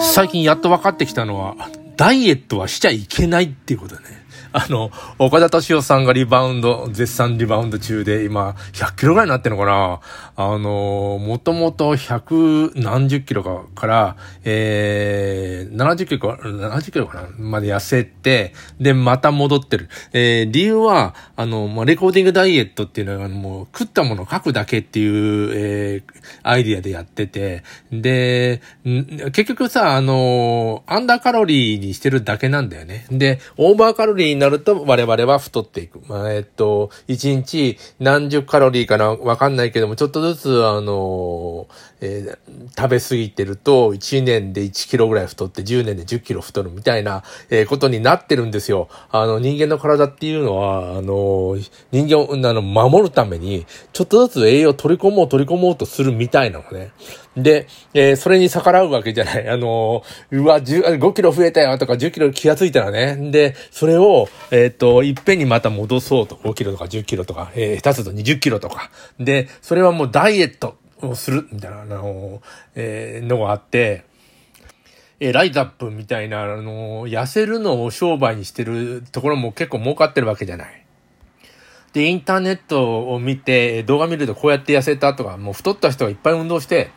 [0.00, 1.56] 最近やっと分かってきたのは、
[1.96, 4.24] ダイエットはしちゃいけないっていうことだね。
[4.52, 10.00] あの、岡田敏夫さんがリバウンド、絶賛リバウンド中で、今、100キロぐらいになってるのかな
[10.36, 19.88] あの、もともと100何十キロかから、えー、70キロか、70キロかなまで痩せて、で、また戻ってる。
[20.12, 26.02] えー、理由は、あの、まあ、レコーディングダイエットっていうのは、もう、食ったものを書くだけっていう、えー、
[26.42, 28.60] アイディアでやってて、で、
[29.32, 33.06] 結局さ、あの、アンダーカロリーにしてるだけなんだよね。
[33.10, 36.00] で、オーバーカロリーリーになると我々は太っていく。
[36.06, 41.66] まあ、えっと、1日何十カロリーかなわかんないけども、ちょっとずつ、あの、
[42.00, 48.88] えー、食べ過ぎてると、1年で1キロぐらい太って、10年で10キロ太るみたいな、えー、ことになってるんですよ。
[49.10, 51.56] あの、人間の体っていうのは、あの、
[51.90, 56.92] 人間を、あの、守るために、ちょっとずつ栄養を取り込もう、取り込もうとするみたいなのね。
[57.42, 59.48] で、えー、それに逆らうわけじゃない。
[59.48, 63.30] あのうわ、十5キロ増えたよとか10キロ気がついたらね。
[63.30, 66.36] で、それを、えっ、と、いっぺんにまた戻そうと。
[66.36, 68.90] 5キロとか10キロとか、えー、下手すと20キロとか。
[69.18, 72.42] で、それはもうダイエットをする、みたいな、あの、
[72.74, 74.04] え、のがあって、
[75.20, 80.86] えライトアップみたいな、あの、痩せるのを商売にしてるところも結構儲かってるわけじゃない。
[81.92, 86.90] で、インターネットを見て、動画見るとこうやって痩せたとか、もう太った人がいっぱい運動して、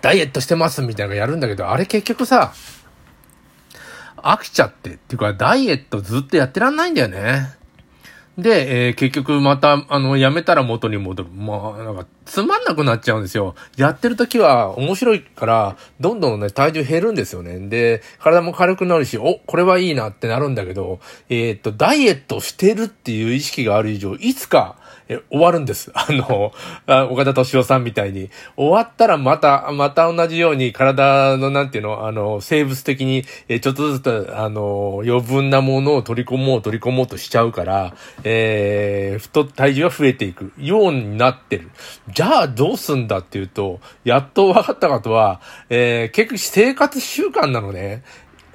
[0.00, 2.52] ダイエットしてますみたいなのやるんだけど、あれ結局さ、
[4.16, 7.57] 飽きちゃって、っていうか、ダイエットずっとやってらんないんだよね。
[8.38, 11.28] で、えー、結局また、あの、やめたら元に戻る。
[11.28, 13.56] まあ、なんか、つまんなくなっちゃうんですよ。
[13.76, 17.58] やってる時は面白いから、どんどんね、体重減るんですよね。
[17.58, 24.76] で、体も軽くなるし、お、これはいいなってなるんだけど、えー、っと、ダイエットしてるっていう意識がある以上、いつか、
[25.08, 25.90] え、終わるんです。
[25.96, 26.52] あの、
[26.86, 28.28] あ岡田敏夫さんみたいに。
[28.56, 41.70] 終わったらまた、また同じように体のなんていうの、あの、生物的に、え、ちょっとずつ、あの、余分なものを取り込もう、取り込もうとしちゃうから、ー、太、体重が増えていくようになってる。
[42.12, 45.40] じゃあどうすんだっていうと、やっと分かったことは、
[45.70, 48.02] えー、結局生活習慣なのね。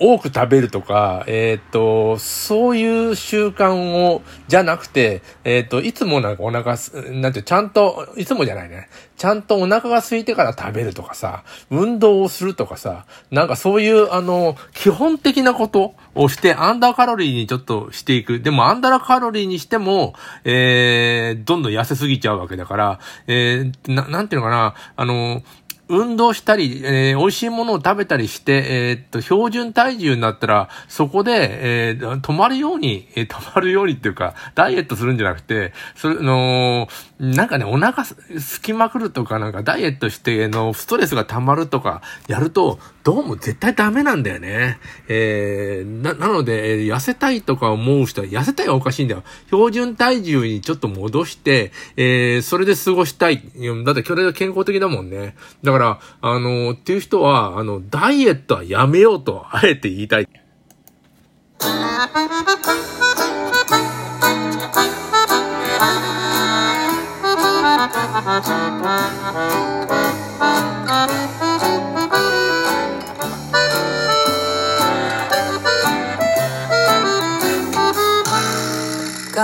[0.00, 8.88] 多く食べるとか、えっ、ー、と、そういう習慣を、じゃなくて、えっ、ー、と、いつもなんかお腹す、なんて、ちゃんと、いつもじゃないね。
[9.20, 18.40] ちゃんとお腹が空いてから食べるとかさ、運動をするとかさ、なんかそういう、あの、基本的なことをして、アンダーカロリーにちょっとしていく。
[18.40, 25.42] でも、アンダーカロリーにしても、えー、どんどん痩せすぎちゃうわけだから、えー、な、なんていうのかな、あの、
[25.90, 44.78] 運動したり、えー、美味しいものを食べたりして、えー、っと、標準体重になったら、そこで、えー、止まるように、えー、止まるようにっていうか、ダイエットするんじゃなくて、それ、の、なんかね、お腹すきまくるとか、なんかダイエットして、の、ストレスが溜まるとか、やると、どうも絶対ダメなんだよね。
[45.08, 49.22] えー、な、なのでえ、痩せたいとか思う人は、痩せたいはおかしいんだよ。
[49.46, 53.42] 標準体重にちょっと戻して、えー、それで過ごしたい。
[53.84, 55.34] だって、それが健康的だもんね。
[55.62, 60.28] だから、あの、っていう人は、あの、ダイエットはやめようと、あえて言いたい。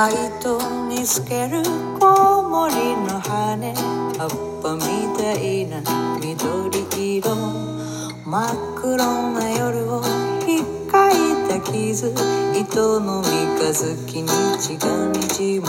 [0.09, 1.65] 街灯に透ける
[1.99, 2.75] コウモリ
[3.09, 3.75] の羽。
[4.17, 4.31] 葉っ
[4.63, 4.81] ぱみ
[5.19, 5.83] たいな
[6.21, 7.35] 緑色
[8.25, 8.97] 真っ黒
[9.33, 10.03] な夜を
[10.47, 11.13] ひっかい
[11.49, 12.15] た傷。
[12.55, 14.29] 糸の三日月に
[14.61, 15.67] 血がにじむ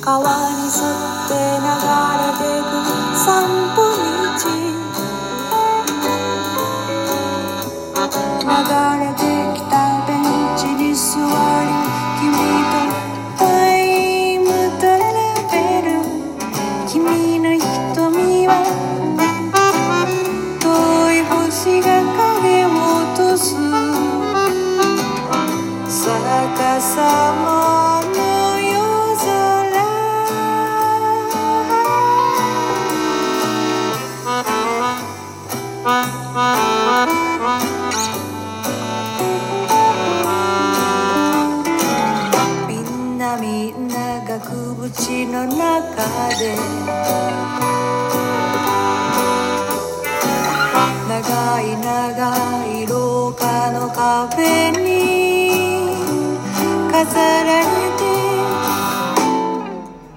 [0.00, 0.22] 川
[0.54, 1.66] に沿って流
[2.22, 2.78] れてく
[45.38, 46.56] の中で。
[51.08, 54.88] 長い長い廊下のカフェに。
[56.90, 57.04] 飾
[57.44, 57.64] られ
[57.96, 58.02] て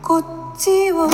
[0.02, 0.24] こっ
[0.58, 1.08] ちを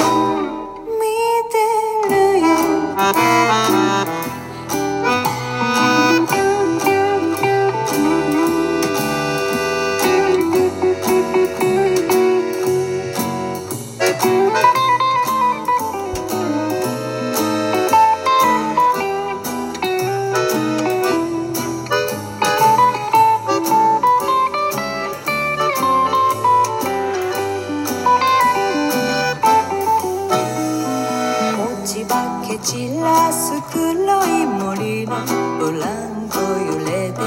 [32.68, 33.88] 散らす黒
[34.26, 35.16] い森の
[35.58, 36.38] ブランコ
[36.70, 37.18] 揺れて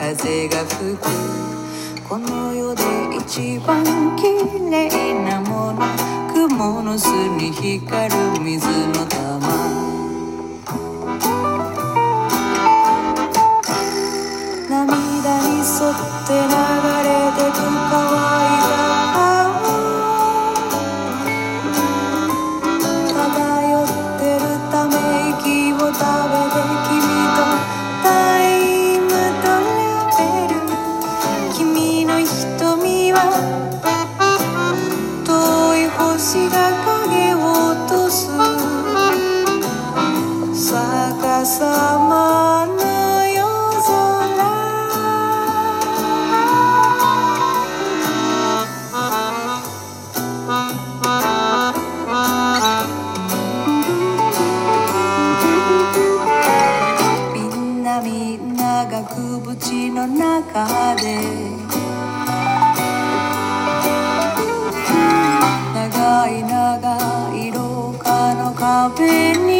[0.00, 1.04] 風が吹く。
[2.08, 2.82] この世で
[3.18, 3.84] 一番
[4.16, 4.22] 綺
[4.70, 5.84] 麗なもの。
[6.32, 9.35] 雲の巣に光る水の玉。
[36.36, 37.36] い星が影を
[37.72, 38.28] 落とす。
[40.70, 41.64] 逆さ
[42.08, 42.82] まの
[43.28, 43.44] 夜
[43.82, 43.88] 空。
[57.32, 61.65] みんなみんながくぶちの中で
[66.28, 69.55] い長い廊下の壁に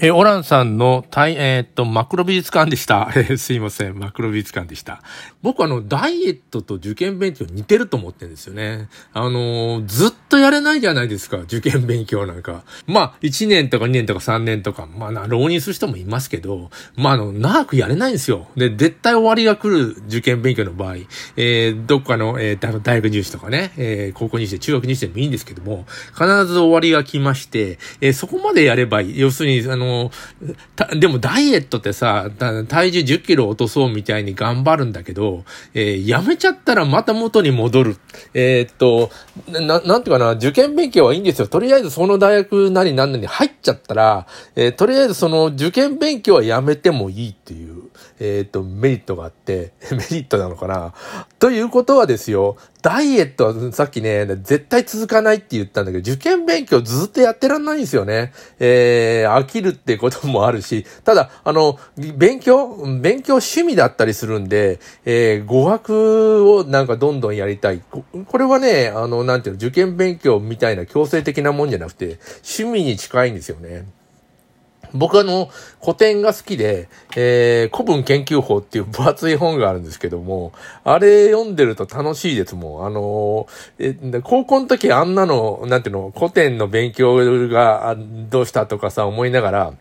[0.00, 3.10] えーオランさんの大、えーっと、マクロ美術館でした。
[3.36, 3.98] すいません。
[3.98, 5.02] マクロ美術館でした。
[5.42, 8.88] 僕あの、ダイエットと受験勉強似てると思ってるんですよね。
[9.12, 11.38] あのずっとやれないじゃないですか。
[11.38, 12.62] 受験勉強なんか。
[12.86, 18.46] まあ、1年とか2年とか3年とか、まあ、浪人する人もいますけど、まあ、あの、長くやれないんですよ。
[18.56, 20.96] で、絶対終わりが来る受験勉強の場合、
[21.36, 29.18] えーどっかの、えー大学入試とかね、えー高校入試で中学入試でもいいんですけども、必ず終わりが来まして、えーそこまでやればいい。
[29.18, 29.88] 要するに、あの、
[30.98, 32.30] でもダイエットってさ、
[32.68, 37.96] 体重10キロ落とそうみたいに頑張るんだけど、えーやめちゃったらまた元に戻る。
[38.34, 39.10] えーっと、
[39.48, 41.48] な、なんていうかな、受験勉強はいいんですよ。
[41.48, 47.84] とりあえずその大学なり何なりに入っちゃったら、えーとりあえずその受験勉強はやめてもいいっていう、
[48.20, 50.94] えっと、メリットがあって、 メリットなのかな。
[51.38, 58.32] ということはですよ、ダイエットはさっきね、絶対続かないって言ったんだけど、受験勉強ずっとやってらんないんですよね。
[58.60, 61.78] えー、飽きるってこともあるし、ただ、あの、
[62.16, 62.68] 勉強
[63.00, 67.80] 勉強趣味だったりするんで、えー、語学をなんかどんどんやりたい。
[67.90, 72.18] ここれはね、あの、なんていうの、受験勉強みたいな強制的なもんじゃなくて、
[72.58, 73.86] 趣味に近いんですよね。
[74.94, 75.48] 僕あの、
[75.80, 80.52] 古典が好きで、えー、古文研究法っていう分厚い本があるんですけども、
[80.84, 82.86] あれ読んでると楽しいですもん。
[82.86, 87.96] あのーえ、高校の時あんなの、なんていうの、古典の勉強が
[88.30, 89.72] どうしたとかさ、思いながら、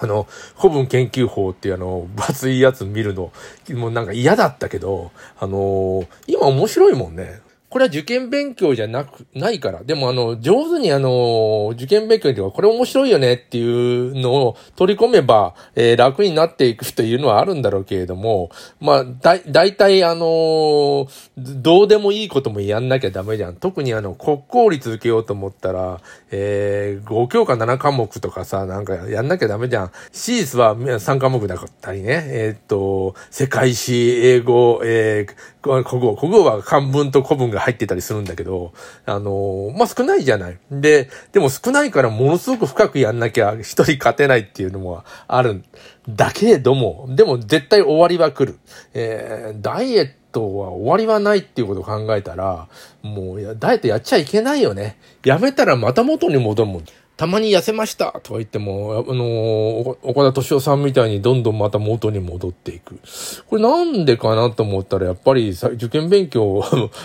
[0.00, 3.32] あの、古文研究法っていうあの、分厚いやつ見るの、
[3.70, 7.40] もうなんか嫌だったけど、あのー今面白いもんね。
[7.70, 9.84] これは受験勉強じゃなく、ないから。
[9.84, 23.56] でもあの、上手にあの、受験勉強ではこれ面白いよねっていうのを取り込めば、えー楽になっていくというのはあるんだろうけれども、まあ、だ、だいたいあのどうでもいいこともやんなきゃダメじゃん。
[23.56, 29.92] 特にあの、国公立受けようと思ったら、えー、5教科7科目とかさ、なんかやんなきゃダメじゃん。
[30.12, 32.24] 史実は3科目だったりね。
[32.28, 36.16] えーっと、世界史、英語、えー、国語。
[36.16, 38.72] 国語は漢文と古文が入ってたりするんだけど、
[39.06, 40.58] あのまあ、少ないじゃない。
[40.70, 45.64] で、でも少ないからものすごく深くやんなきゃ一人勝てないっていうのもあるん
[46.08, 48.58] だけれども、でも絶対終わりは来る。
[48.94, 52.68] えー、ダイエットは終わりはないっていうことを考えたら、
[53.02, 54.98] もうダイエットやっちゃいけないよね。
[55.24, 56.84] やめたらまた元に戻るもん。
[57.18, 63.00] たまに痩せましたとは言っても、あの、岡田敏夫さんみたいにどんどんまた元に戻っていく。
[63.48, 66.64] これなんでかなと思ったら、やっぱり受験勉強を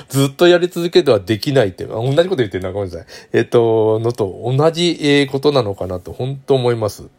[0.09, 3.07] ずっとやり続けてはできないって、同じこと言ってるな、ごめんなさい。
[3.33, 7.09] えっと、のと同じことなのかなと、本当思います。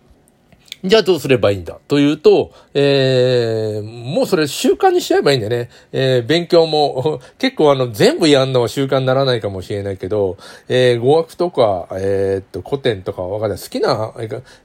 [0.85, 1.79] じゃあどうすればいいんだ？
[1.89, 5.71] というと、えー、もうそれ習慣にしちゃえばいいんだよね。
[5.93, 10.37] えー、勉強も、 結構あの、全部やんのは習慣にならないかもしれないけど、
[10.69, 13.59] えー、語学とか、えー、っと、古典とかわかんない。
[13.59, 14.13] 好きな、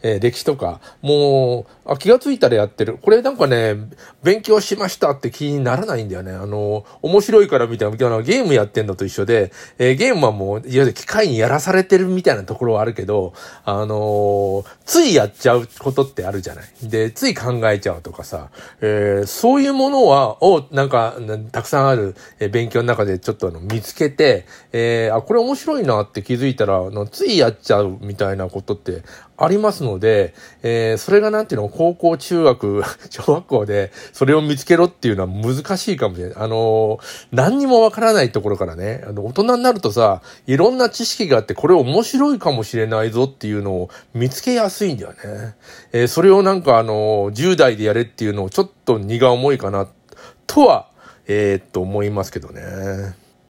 [0.01, 2.97] えー、歴史とか、もう、あ、気がついたらやってる。
[3.01, 3.77] これなんかね、
[4.21, 6.33] 勉強しましたって気にならないんだよね。
[6.33, 13.31] あの、面白いからみたいな、ゲームやってんのと一緒で、えー、ゲームはもう、いわゆる機械にやらされてるみたいなところはあるけど、
[13.63, 16.65] あのついやっちゃうことってあるじゃない。
[16.83, 18.49] で、つい考えちゃうとかさ、
[18.81, 21.15] えー、そういうものは、を、なんか、
[21.51, 29.03] たくさんある、え勉強の中でちょっとあの、見つけて、えー、あ、これ面白いなって気づいたら、あのついやっちゃうみたいなことって
[29.41, 36.35] ありますので、えー、それがなんていうの、高校、中学、 小学校で、それを見つけろっていうのは難しいかもしれない。
[36.37, 45.55] あのー、何にもわからないところからね、あの、大人になるとさ、いろんな知識があって、これ面白いかもしれないぞっていうのを見つけやすいんだよね。
[46.05, 49.87] ー、それをなんかあの、10代でやれっていうのをちょっと荷が重いかな、
[50.47, 50.89] とは、
[51.27, 52.61] えー、っと思いますけどね。